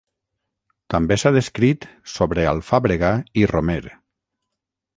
També 0.93 1.17
s'ha 1.23 1.31
descrit 1.35 1.85
sobre 2.15 2.47
alfàbrega 2.55 3.13
i 3.43 3.47
romer. 3.55 3.81